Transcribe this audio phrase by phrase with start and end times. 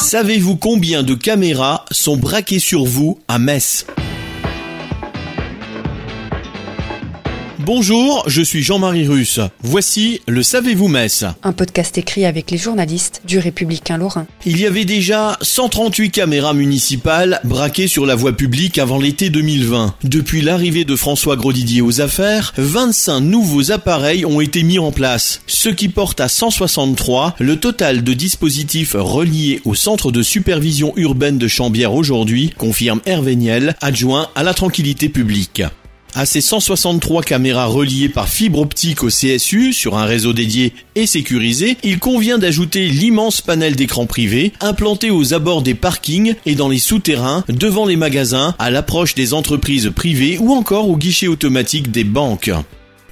[0.00, 3.84] Savez-vous combien de caméras sont braquées sur vous à Metz?
[7.68, 9.40] Bonjour, je suis Jean-Marie Russe.
[9.60, 14.26] Voici le Savez-vous Metz Un podcast écrit avec les journalistes du Républicain Lorrain.
[14.46, 19.96] Il y avait déjà 138 caméras municipales braquées sur la voie publique avant l'été 2020.
[20.02, 25.42] Depuis l'arrivée de François Grosdidier aux affaires, 25 nouveaux appareils ont été mis en place,
[25.46, 31.36] ce qui porte à 163 le total de dispositifs reliés au centre de supervision urbaine
[31.36, 35.62] de Chambières aujourd'hui, confirme Hervé Niel, adjoint à la tranquillité publique.
[36.14, 41.06] À ces 163 caméras reliées par fibre optique au CSU sur un réseau dédié et
[41.06, 46.68] sécurisé, il convient d'ajouter l'immense panel d'écran privé implanté aux abords des parkings et dans
[46.68, 51.90] les souterrains, devant les magasins, à l'approche des entreprises privées ou encore au guichet automatique
[51.90, 52.50] des banques.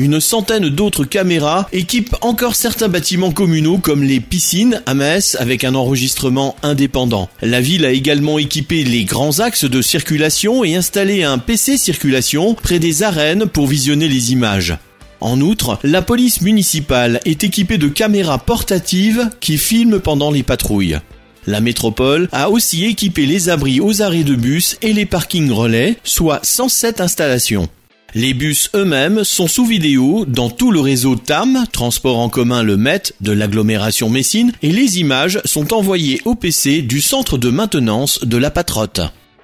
[0.00, 5.62] Une centaine d'autres caméras équipent encore certains bâtiments communaux comme les piscines à Metz avec
[5.62, 7.28] un enregistrement indépendant.
[7.42, 12.54] La ville a également équipé les grands axes de circulation et installé un PC circulation
[12.54, 14.74] près des arènes pour visionner les images.
[15.20, 20.98] En outre, la police municipale est équipée de caméras portatives qui filment pendant les patrouilles.
[21.46, 25.98] La métropole a aussi équipé les abris aux arrêts de bus et les parkings relais,
[26.04, 27.68] soit 107 installations.
[28.14, 32.76] Les bus eux-mêmes sont sous vidéo dans tout le réseau TAM, transport en commun le
[32.76, 38.24] MET de l'agglomération Messine, et les images sont envoyées au PC du centre de maintenance
[38.24, 39.00] de la Patrotte.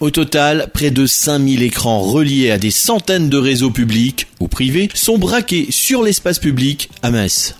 [0.00, 4.88] Au total, près de 5000 écrans reliés à des centaines de réseaux publics ou privés
[4.92, 7.54] sont braqués sur l'espace public à Metz.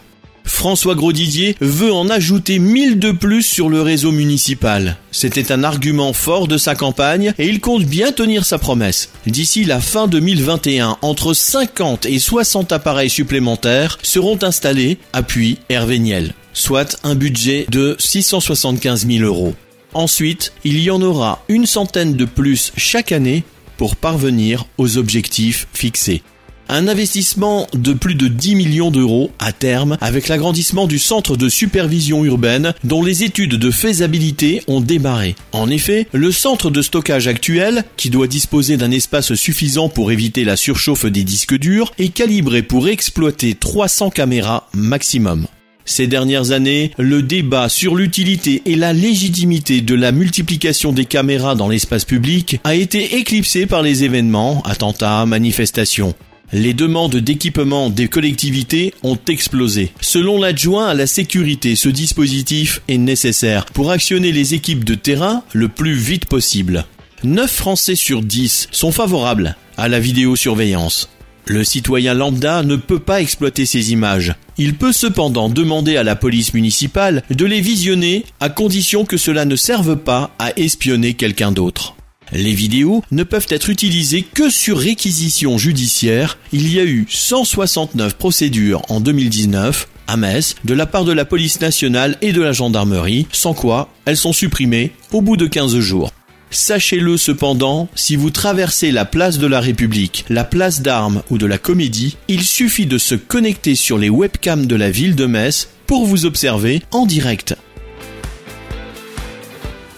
[0.49, 4.97] François Grosdidier veut en ajouter 1000 de plus sur le réseau municipal.
[5.13, 9.11] C'était un argument fort de sa campagne et il compte bien tenir sa promesse.
[9.27, 16.35] D'ici la fin 2021, entre 50 et 60 appareils supplémentaires seront installés, appuie Hervé Niel,
[16.53, 19.55] soit un budget de 675 000 euros.
[19.95, 23.45] Ensuite, il y en aura une centaine de plus chaque année
[23.77, 26.23] pour parvenir aux objectifs fixés.
[26.71, 31.49] Un investissement de plus de 10 millions d'euros à terme avec l'agrandissement du centre de
[31.49, 35.35] supervision urbaine dont les études de faisabilité ont démarré.
[35.53, 40.45] En effet, le centre de stockage actuel, qui doit disposer d'un espace suffisant pour éviter
[40.45, 45.47] la surchauffe des disques durs, est calibré pour exploiter 300 caméras maximum.
[45.87, 51.55] Ces dernières années, le débat sur l'utilité et la légitimité de la multiplication des caméras
[51.55, 56.15] dans l'espace public a été éclipsé par les événements, attentats, manifestations.
[56.53, 59.93] Les demandes d'équipement des collectivités ont explosé.
[60.01, 65.43] Selon l'adjoint à la sécurité, ce dispositif est nécessaire pour actionner les équipes de terrain
[65.53, 66.87] le plus vite possible.
[67.23, 71.11] 9 Français sur 10 sont favorables à la vidéosurveillance.
[71.45, 74.35] Le citoyen lambda ne peut pas exploiter ces images.
[74.57, 79.45] Il peut cependant demander à la police municipale de les visionner à condition que cela
[79.45, 81.98] ne serve pas à espionner quelqu'un d'autre.
[82.33, 86.39] Les vidéos ne peuvent être utilisées que sur réquisition judiciaire.
[86.53, 91.25] Il y a eu 169 procédures en 2019 à Metz de la part de la
[91.25, 95.79] police nationale et de la gendarmerie, sans quoi elles sont supprimées au bout de 15
[95.79, 96.13] jours.
[96.51, 101.45] Sachez-le cependant, si vous traversez la place de la République, la place d'Armes ou de
[101.45, 105.69] la Comédie, il suffit de se connecter sur les webcams de la ville de Metz
[105.87, 107.55] pour vous observer en direct.